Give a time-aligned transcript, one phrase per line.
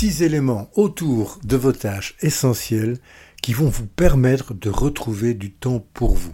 [0.00, 2.96] six éléments autour de vos tâches essentielles
[3.42, 6.32] qui vont vous permettre de retrouver du temps pour vous.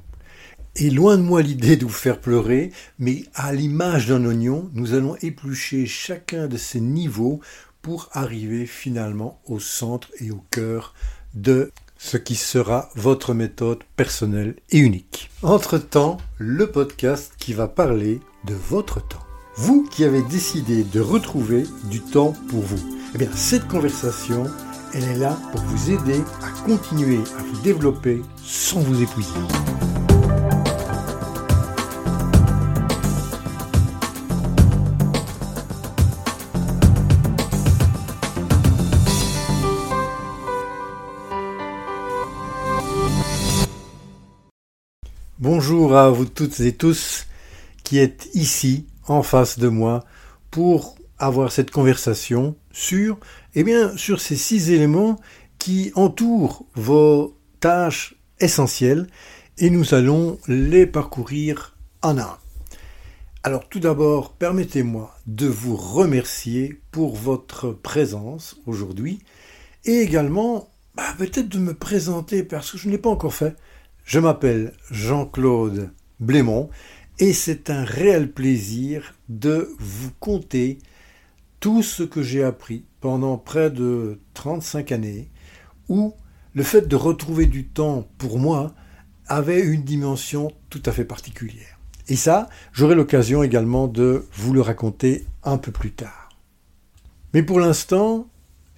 [0.77, 4.95] Et loin de moi l'idée de vous faire pleurer, mais à l'image d'un oignon, nous
[4.95, 7.41] allons éplucher chacun de ces niveaux
[7.83, 10.95] pour arriver finalement au centre et au cœur
[11.35, 15.29] de ce qui sera votre méthode personnelle et unique.
[15.43, 19.27] Entre-temps, le podcast qui va parler de votre temps.
[19.57, 22.96] Vous qui avez décidé de retrouver du temps pour vous.
[23.17, 24.45] Eh bien, cette conversation,
[24.93, 29.31] elle est là pour vous aider à continuer à vous développer sans vous épuiser.
[45.39, 47.25] Bonjour à vous toutes et tous
[47.83, 50.05] qui êtes ici en face de moi
[50.51, 53.19] pour avoir cette conversation sur,
[53.55, 55.19] eh bien, sur ces six éléments
[55.59, 59.07] qui entourent vos tâches essentielles
[59.59, 62.39] et nous allons les parcourir en un.
[63.43, 69.21] Alors tout d'abord, permettez-moi de vous remercier pour votre présence aujourd'hui
[69.85, 73.57] et également bah, peut-être de me présenter parce que je ne l'ai pas encore fait.
[74.05, 76.71] Je m'appelle Jean-Claude Blémont
[77.19, 80.79] et c'est un réel plaisir de vous conter
[81.67, 85.33] tout ce que j'ai appris pendant près de 35 années
[85.89, 86.15] où
[86.55, 88.73] le fait de retrouver du temps pour moi
[89.27, 91.81] avait une dimension tout à fait particulière.
[92.07, 96.29] Et ça, j'aurai l'occasion également de vous le raconter un peu plus tard.
[97.35, 98.29] Mais pour l'instant,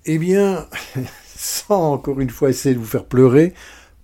[0.07, 0.67] eh bien,
[1.37, 3.53] sans encore une fois essayer de vous faire pleurer,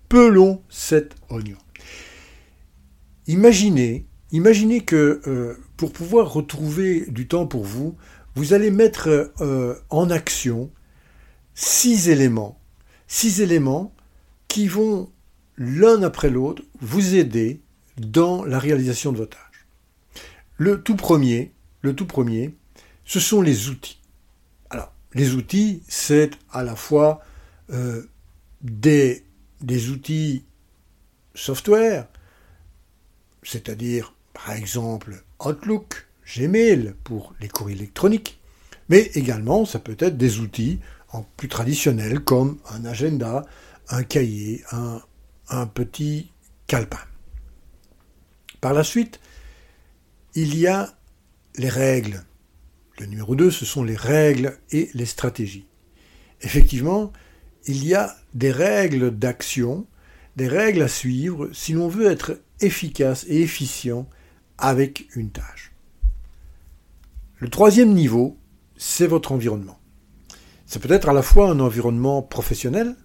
[0.09, 1.57] pelons cet oignon.
[3.25, 7.97] Imaginez, imaginez que euh, pour pouvoir retrouver du temps pour vous,
[8.35, 10.69] vous allez mettre euh, en action
[11.53, 12.59] six éléments,
[13.07, 13.93] six éléments
[14.47, 15.09] qui vont
[15.57, 17.61] l'un après l'autre vous aider
[17.97, 19.67] dans la réalisation de vos tâches.
[20.57, 22.55] Le tout premier, le tout premier,
[23.05, 23.99] ce sont les outils.
[24.69, 27.21] Alors, les outils, c'est à la fois
[27.71, 28.03] euh,
[28.61, 29.23] des
[29.61, 30.43] des outils
[31.33, 32.07] software,
[33.43, 38.39] c'est-à-dire par exemple Outlook, Gmail pour les courriers électroniques,
[38.89, 40.79] mais également ça peut être des outils
[41.37, 43.45] plus traditionnels comme un agenda,
[43.89, 45.01] un cahier, un,
[45.49, 46.31] un petit
[46.67, 46.99] calepin.
[48.61, 49.19] Par la suite,
[50.33, 50.97] il y a
[51.57, 52.23] les règles.
[52.99, 55.67] Le numéro 2, ce sont les règles et les stratégies.
[56.41, 57.13] Effectivement,
[57.67, 59.85] il y a des règles d'action,
[60.35, 64.09] des règles à suivre si l'on veut être efficace et efficient
[64.57, 65.74] avec une tâche.
[67.37, 68.37] Le troisième niveau,
[68.77, 69.77] c'est votre environnement.
[70.65, 72.95] Ça peut être à la fois un environnement professionnel,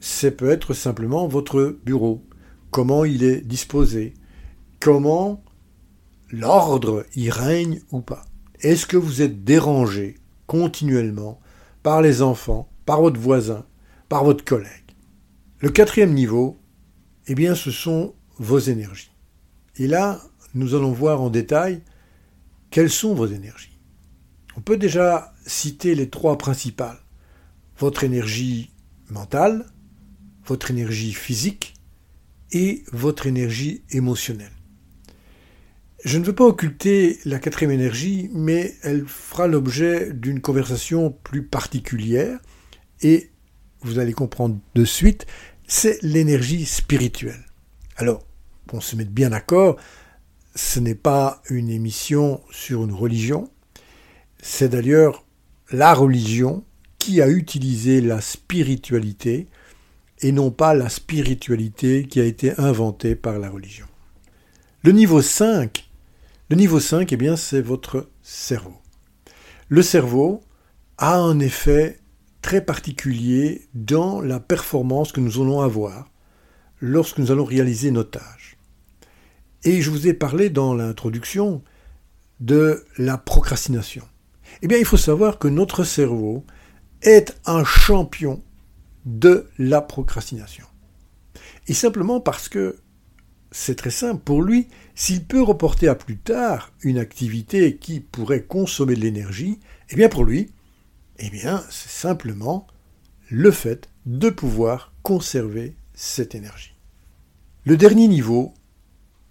[0.00, 2.26] ça peut être simplement votre bureau,
[2.70, 4.12] comment il est disposé,
[4.80, 5.42] comment
[6.30, 8.26] l'ordre y règne ou pas.
[8.60, 10.16] Est-ce que vous êtes dérangé
[10.46, 11.40] continuellement
[11.82, 13.64] par les enfants, par votre voisin,
[14.10, 14.68] par votre collègue?
[15.60, 16.58] Le quatrième niveau,
[17.28, 19.12] eh bien, ce sont vos énergies.
[19.76, 20.20] Et là,
[20.54, 21.80] nous allons voir en détail
[22.74, 23.78] quelles sont vos énergies?
[24.56, 26.98] On peut déjà citer les trois principales.
[27.78, 28.72] Votre énergie
[29.10, 29.66] mentale,
[30.44, 31.74] votre énergie physique
[32.50, 34.50] et votre énergie émotionnelle.
[36.04, 41.44] Je ne veux pas occulter la quatrième énergie, mais elle fera l'objet d'une conversation plus
[41.44, 42.40] particulière
[43.02, 43.30] et
[43.82, 45.26] vous allez comprendre de suite,
[45.68, 47.44] c'est l'énergie spirituelle.
[47.98, 48.26] Alors,
[48.66, 49.76] qu'on se mette bien d'accord,
[50.54, 53.50] ce n'est pas une émission sur une religion,
[54.42, 55.24] c'est d'ailleurs
[55.70, 56.64] la religion
[56.98, 59.48] qui a utilisé la spiritualité
[60.20, 63.86] et non pas la spiritualité qui a été inventée par la religion.
[64.82, 65.88] Le niveau 5,
[66.50, 68.76] le niveau 5, eh bien, c'est votre cerveau.
[69.68, 70.42] Le cerveau
[70.98, 72.00] a un effet
[72.42, 76.10] très particulier dans la performance que nous allons avoir
[76.80, 78.58] lorsque nous allons réaliser nos tâches.
[79.64, 81.62] Et je vous ai parlé dans l'introduction
[82.40, 84.04] de la procrastination.
[84.62, 86.44] Eh bien, il faut savoir que notre cerveau
[87.02, 88.42] est un champion
[89.06, 90.66] de la procrastination.
[91.66, 92.76] Et simplement parce que
[93.50, 98.42] c'est très simple pour lui, s'il peut reporter à plus tard une activité qui pourrait
[98.42, 100.50] consommer de l'énergie, eh bien pour lui,
[101.18, 102.66] eh bien, c'est simplement
[103.30, 106.74] le fait de pouvoir conserver cette énergie.
[107.64, 108.52] Le dernier niveau,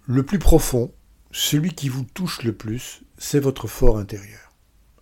[0.06, 0.92] le plus profond,
[1.30, 4.52] celui qui vous touche le plus, c'est votre fort intérieur.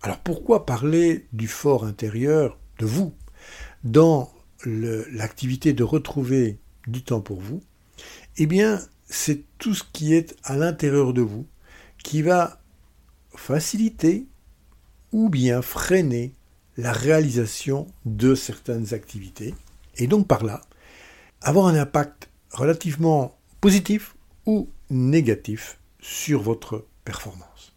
[0.01, 3.13] Alors pourquoi parler du fort intérieur, de vous,
[3.83, 4.33] dans
[4.65, 7.61] l'activité de retrouver du temps pour vous,
[8.37, 11.45] eh bien, c'est tout ce qui est à l'intérieur de vous
[12.03, 12.61] qui va
[13.35, 14.25] faciliter
[15.11, 16.33] ou bien freiner
[16.77, 19.53] la réalisation de certaines activités
[19.97, 20.61] et donc par là
[21.41, 24.15] avoir un impact relativement positif
[24.45, 27.73] ou négatif sur votre performance.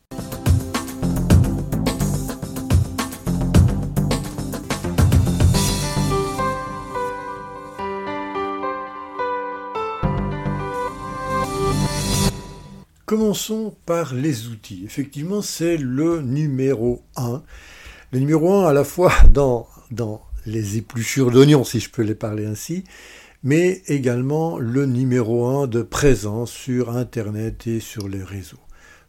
[13.06, 14.82] Commençons par les outils.
[14.84, 17.40] Effectivement, c'est le numéro 1.
[18.10, 19.68] Le numéro 1 à la fois dans,
[20.44, 22.82] les épluchures d'oignons, si je peux les parler ainsi,
[23.46, 28.58] mais également le numéro 1 de présence sur Internet et sur les réseaux.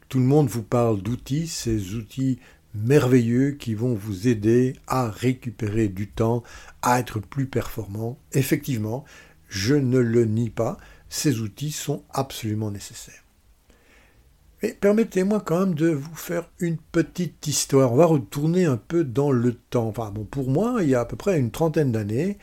[0.09, 2.37] Tout le monde vous parle d'outils, ces outils
[2.75, 6.43] merveilleux qui vont vous aider à récupérer du temps,
[6.83, 8.19] à être plus performant.
[8.31, 9.05] Effectivement,
[9.47, 10.77] je ne le nie pas,
[11.09, 13.23] ces outils sont absolument nécessaires.
[14.61, 17.91] Mais permettez-moi quand même de vous faire une petite histoire.
[17.91, 19.87] On va retourner un peu dans le temps.
[19.87, 22.37] Enfin bon, pour moi, il y a à peu près une trentaine d'années,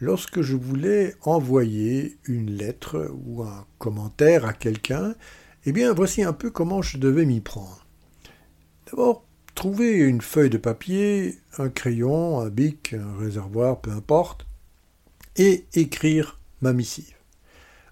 [0.00, 5.14] lorsque je voulais envoyer une lettre ou un commentaire à quelqu'un,
[5.64, 7.86] eh bien voici un peu comment je devais m'y prendre.
[8.86, 14.46] D'abord, trouver une feuille de papier, un crayon, un bic, un réservoir, peu importe,
[15.36, 17.14] et écrire ma missive.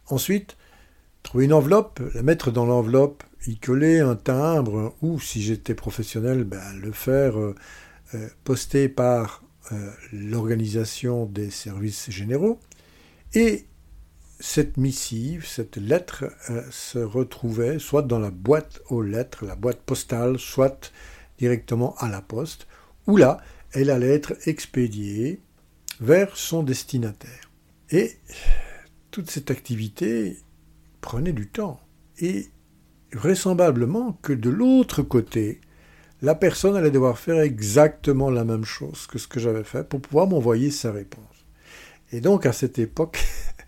[0.08, 0.56] Ensuite,
[1.22, 6.44] trouver une enveloppe, la mettre dans l'enveloppe y coller un timbre ou, si j'étais professionnel,
[6.44, 7.54] ben, le faire euh,
[8.14, 12.60] euh, poster par euh, l'organisation des services généraux.
[13.34, 13.66] Et
[14.40, 16.24] cette missive, cette lettre,
[16.70, 20.92] se retrouvait soit dans la boîte aux lettres, la boîte postale, soit
[21.38, 22.66] directement à la poste,
[23.06, 23.38] où là,
[23.72, 25.40] elle allait être expédiée
[26.00, 27.50] vers son destinataire.
[27.90, 28.16] Et
[29.10, 30.38] toute cette activité
[31.00, 31.80] prenait du temps.
[32.18, 32.48] Et
[33.12, 35.60] vraisemblablement que de l'autre côté,
[36.24, 40.00] la personne allait devoir faire exactement la même chose que ce que j'avais fait pour
[40.00, 41.22] pouvoir m'envoyer sa réponse.
[42.12, 43.22] Et donc à cette époque,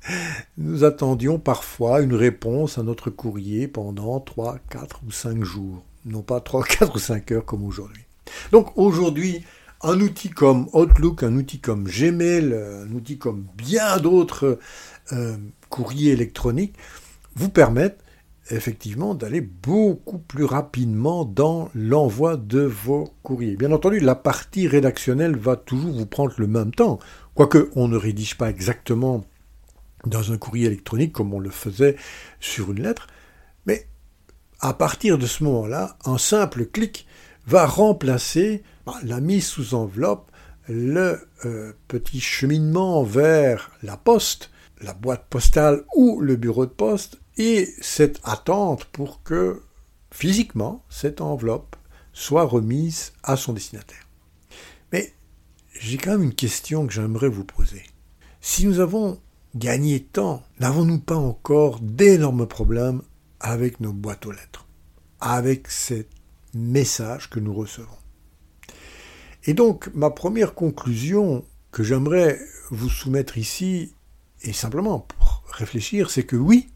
[0.57, 6.23] nous attendions parfois une réponse à notre courrier pendant 3, 4 ou 5 jours, non
[6.23, 8.05] pas 3, 4 ou 5 heures comme aujourd'hui.
[8.53, 9.45] Donc aujourd'hui,
[9.83, 14.59] un outil comme Outlook, un outil comme Gmail, un outil comme bien d'autres
[15.13, 15.37] euh,
[15.69, 16.75] courriers électroniques
[17.35, 18.01] vous permettent
[18.51, 23.57] effectivement d'aller beaucoup plus rapidement dans l'envoi de vos courriers.
[23.57, 26.99] Bien entendu, la partie rédactionnelle va toujours vous prendre le même temps,
[27.35, 29.25] quoique on ne rédige pas exactement
[30.07, 31.97] dans un courrier électronique comme on le faisait
[32.41, 33.09] sur une lettre,
[33.67, 33.89] mais
[34.61, 37.07] à partir de ce moment-là, un simple clic
[37.47, 40.31] va remplacer bah, la mise sous enveloppe,
[40.69, 44.51] le euh, petit cheminement vers la poste,
[44.81, 49.63] la boîte postale ou le bureau de poste et cette attente pour que
[50.11, 51.77] physiquement cette enveloppe
[52.13, 54.09] soit remise à son destinataire.
[54.93, 55.13] Mais
[55.79, 57.83] j'ai quand même une question que j'aimerais vous poser.
[58.41, 59.21] Si nous avons
[59.55, 63.03] gagné tant, n'avons-nous pas encore d'énormes problèmes
[63.41, 64.67] avec nos boîtes aux lettres,
[65.21, 66.09] avec ces
[66.55, 67.89] messages que nous recevons?
[69.45, 72.41] Et donc, ma première conclusion que j'aimerais
[72.71, 73.95] vous soumettre ici,
[74.43, 76.71] et simplement pour réfléchir, c'est que oui,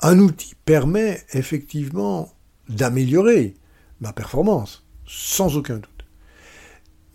[0.00, 2.32] un outil permet effectivement
[2.68, 3.54] d'améliorer
[4.00, 6.06] ma performance, sans aucun doute.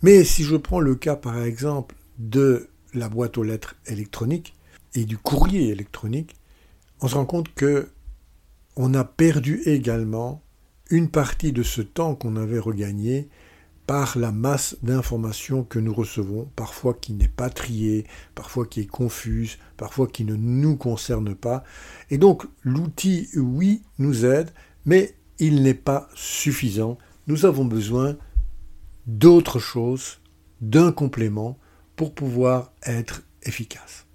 [0.02, 4.56] Mais si je prends le cas par exemple de la boîte aux lettres électronique
[4.94, 6.36] et du courrier électronique,
[7.00, 7.88] on se rend compte que
[8.76, 10.42] on a perdu également
[10.90, 13.28] une partie de ce temps qu'on avait regagné
[13.90, 18.06] par la masse d'informations que nous recevons, parfois qui n'est pas triée,
[18.36, 21.64] parfois qui est confuse, parfois qui ne nous concerne pas.
[22.08, 24.52] Et donc l'outil, oui, nous aide,
[24.84, 26.98] mais il n'est pas suffisant.
[27.26, 28.16] Nous avons besoin
[29.08, 30.20] d'autre chose,
[30.60, 31.58] d'un complément,
[31.96, 34.06] pour pouvoir être efficace.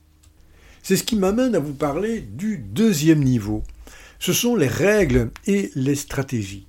[0.83, 3.61] C'est ce qui m'amène à vous parler du deuxième niveau.
[4.19, 6.65] Ce sont les règles et les stratégies.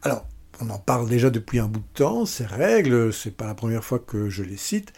[0.00, 0.26] Alors,
[0.60, 3.84] on en parle déjà depuis un bout de temps, ces règles, c'est pas la première
[3.84, 4.92] fois que je les cite,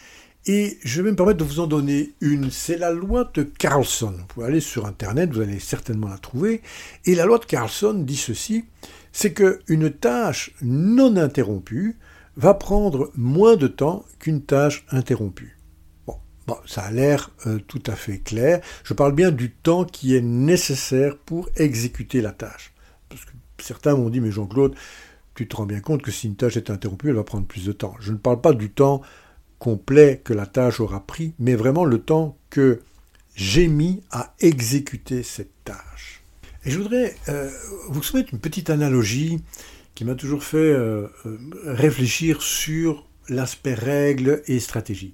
[0.45, 2.51] et je vais me permettre de vous en donner une.
[2.51, 4.13] C'est la loi de Carlson.
[4.17, 6.61] Vous pouvez aller sur Internet, vous allez certainement la trouver.
[7.05, 8.65] Et la loi de Carlson dit ceci,
[9.13, 11.97] c'est qu'une tâche non interrompue
[12.35, 15.57] va prendre moins de temps qu'une tâche interrompue.
[16.45, 18.59] Bon, ça a l'air euh, tout à fait clair.
[18.83, 22.73] Je parle bien du temps qui est nécessaire pour exécuter la tâche.
[23.07, 24.75] Parce que certains m'ont dit, mais Jean-Claude,
[25.35, 27.65] tu te rends bien compte que si une tâche est interrompue, elle va prendre plus
[27.65, 27.95] de temps.
[27.99, 29.01] Je ne parle pas du temps
[29.59, 32.81] complet que la tâche aura pris, mais vraiment le temps que
[33.35, 36.21] j'ai mis à exécuter cette tâche.
[36.65, 37.49] Et je voudrais euh,
[37.89, 39.41] vous soumettre une petite analogie
[39.95, 45.13] qui m'a toujours fait euh, euh, réfléchir sur l'aspect règles et stratégie.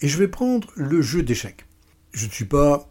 [0.00, 1.66] Et je vais prendre le jeu d'échecs.
[2.12, 2.90] Je ne suis pas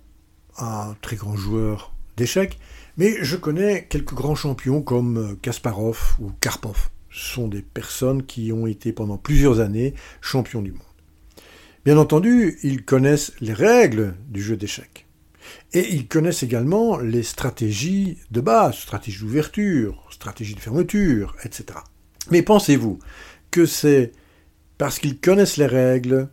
[0.58, 2.60] un très grand joueur d'échecs,
[3.00, 6.90] mais je connais quelques grands champions comme Kasparov ou Karpov.
[7.10, 10.82] Ce sont des personnes qui ont été pendant plusieurs années champions du monde.
[11.86, 15.08] Bien entendu, ils connaissent les règles du jeu d'échecs.
[15.72, 21.80] Et ils connaissent également les stratégies de base, stratégie d'ouverture, stratégie de fermeture, etc.
[22.32, 23.00] Mais pensez-vous
[23.50, 24.12] que c'est
[24.78, 26.28] parce qu'ils connaissent les règles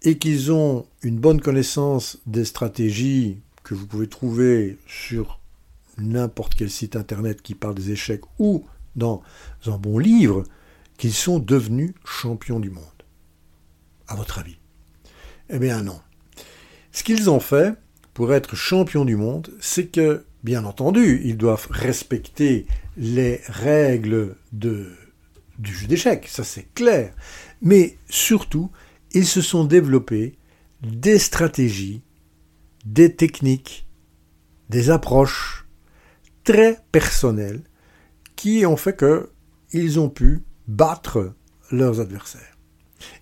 [0.00, 5.40] et qu'ils ont une bonne connaissance des stratégies que vous pouvez trouver sur
[5.98, 9.22] n'importe quel site internet qui parle des échecs ou dans
[9.66, 10.44] un bon livre,
[10.96, 12.84] qu'ils sont devenus champions du monde
[14.08, 14.58] À votre avis?
[15.50, 16.00] Eh bien non.
[16.92, 17.74] Ce qu'ils ont fait,
[18.14, 24.96] pour être champion du monde, c'est que, bien entendu, ils doivent respecter les règles du
[25.62, 27.14] jeu d'échecs, ça c'est clair.
[27.60, 28.70] Mais surtout,
[29.12, 30.38] ils se sont développés
[30.82, 32.02] des stratégies,
[32.86, 33.86] des techniques,
[34.70, 35.65] des approches
[36.46, 37.60] très personnelles
[38.36, 41.34] qui ont fait qu'ils ont pu battre
[41.70, 42.56] leurs adversaires.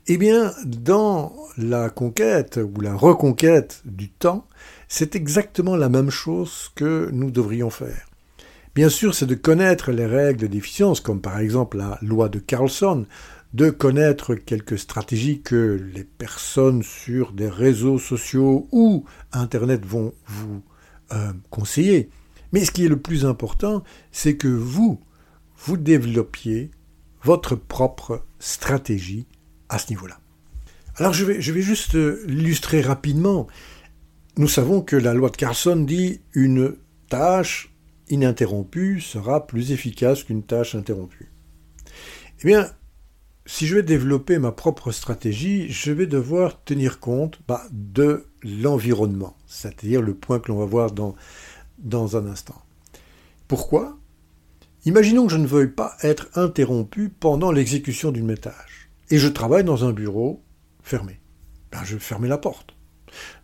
[0.07, 4.47] Eh bien, dans la conquête ou la reconquête du temps,
[4.89, 8.07] c'est exactement la même chose que nous devrions faire.
[8.75, 13.07] Bien sûr, c'est de connaître les règles d'efficience, comme par exemple la loi de Carlson,
[13.55, 20.63] de connaître quelques stratégies que les personnes sur des réseaux sociaux ou Internet vont vous
[21.13, 22.11] euh, conseiller.
[22.55, 23.83] Mais ce qui est le plus important,
[24.13, 25.01] c'est que vous,
[25.57, 26.71] vous développiez
[27.25, 29.27] votre propre stratégie
[29.69, 30.21] à ce niveau-là.
[30.95, 33.49] Alors je vais, je vais juste l'illustrer rapidement.
[34.37, 36.77] Nous savons que la loi de Carlson dit une
[37.09, 37.75] tâche
[38.09, 41.33] ininterrompue sera plus efficace qu'une tâche interrompue.
[42.41, 42.71] Eh bien,
[43.47, 49.37] si je vais développer ma propre stratégie, je vais devoir tenir compte bah, de l'environnement,
[49.49, 51.17] c'est-à-dire le point que l'on va voir dans,
[51.79, 52.63] dans un instant.
[53.49, 53.99] Pourquoi?
[54.85, 59.65] Imaginons que je ne veuille pas être interrompu pendant l'exécution d'une métage, et je travaille
[59.65, 60.43] dans un bureau
[60.83, 61.21] fermé.
[61.73, 62.75] Ben, je vais fermer la porte.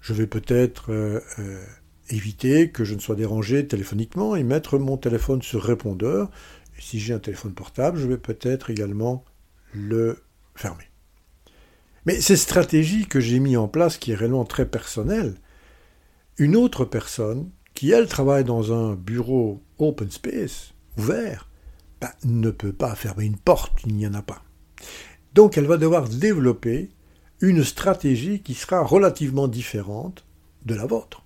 [0.01, 1.65] Je vais peut-être euh, euh,
[2.11, 6.31] éviter que je ne sois dérangé téléphoniquement et mettre mon téléphone sur répondeur.
[6.79, 9.25] Si j'ai un téléphone portable, je vais peut-être également
[9.73, 10.23] le
[10.55, 10.91] fermer.
[12.07, 15.35] Mais ces stratégies que j'ai mis en place, qui est réellement très personnelle,
[16.39, 21.49] une autre personne, qui elle travaille dans un bureau open space, ouvert,
[21.99, 24.43] ben, ne peut pas fermer une porte, il n'y en a pas.
[25.33, 26.91] Donc elle va devoir développer
[27.41, 30.27] une stratégie qui sera relativement différente
[30.67, 31.25] de la vôtre.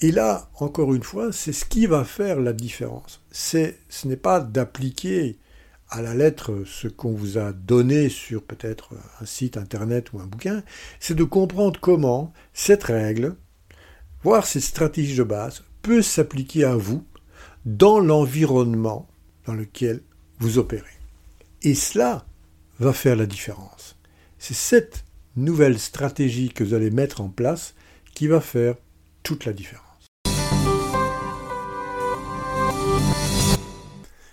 [0.00, 3.24] Et là, encore une fois, c'est ce qui va faire la différence.
[3.32, 5.40] C'est, ce n'est pas d'appliquer
[5.88, 10.26] à la lettre ce qu'on vous a donné sur peut-être un site internet ou un
[10.26, 10.62] bouquin,
[11.00, 13.34] c'est de comprendre comment cette règle,
[14.22, 17.04] voire cette stratégie de base, peut s'appliquer à vous
[17.64, 19.08] dans l'environnement
[19.46, 20.02] dans lequel
[20.38, 20.84] vous opérez.
[21.62, 22.24] Et cela
[22.78, 23.96] va faire la différence.
[24.38, 25.04] C'est cette
[25.36, 27.74] nouvelle stratégie que vous allez mettre en place
[28.14, 28.74] qui va faire
[29.22, 29.84] toute la différence.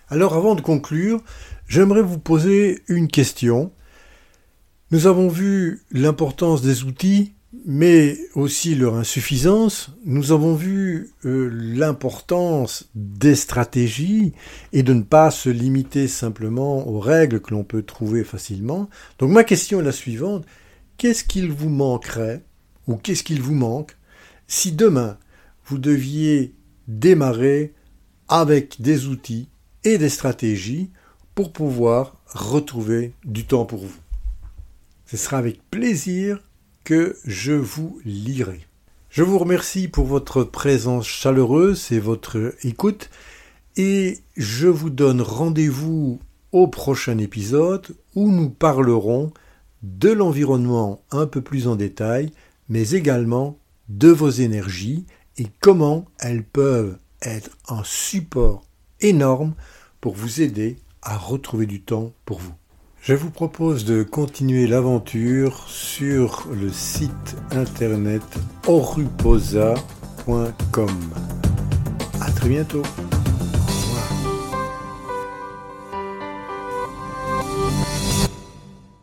[0.09, 1.21] Alors avant de conclure,
[1.67, 3.73] j'aimerais vous poser une question.
[4.91, 7.33] Nous avons vu l'importance des outils,
[7.65, 9.91] mais aussi leur insuffisance.
[10.05, 14.33] Nous avons vu euh, l'importance des stratégies
[14.73, 18.89] et de ne pas se limiter simplement aux règles que l'on peut trouver facilement.
[19.19, 20.45] Donc ma question est la suivante
[20.97, 22.43] qu'est-ce qu'il vous manquerait
[22.87, 23.95] ou qu'est-ce qu'il vous manque
[24.47, 25.17] si demain
[25.65, 26.53] vous deviez
[26.87, 27.73] démarrer
[28.27, 29.47] avec des outils
[29.83, 30.89] et des stratégies
[31.35, 33.95] pour pouvoir retrouver du temps pour vous?
[35.05, 36.41] Ce sera avec plaisir
[37.25, 38.61] je vous lirai.
[39.09, 43.09] Je vous remercie pour votre présence chaleureuse et votre écoute
[43.75, 46.19] et je vous donne rendez-vous
[46.51, 49.31] au prochain épisode où nous parlerons
[49.83, 52.31] de l'environnement un peu plus en détail,
[52.69, 53.57] mais également
[53.89, 55.05] de vos énergies
[55.37, 58.63] et comment elles peuvent être un support
[59.01, 59.55] énorme
[59.99, 62.53] pour vous aider à retrouver du temps pour vous.
[63.07, 68.21] Je vous propose de continuer l'aventure sur le site internet
[68.67, 70.89] oruposa.com.
[72.19, 72.83] À très bientôt.